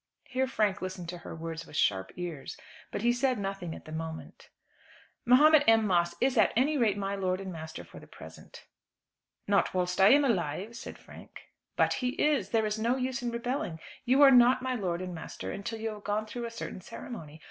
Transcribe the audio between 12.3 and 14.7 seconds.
There is no use in rebelling. You are not